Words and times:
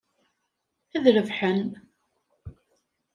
Ad 0.95 1.05
rebḥen. 1.15 1.61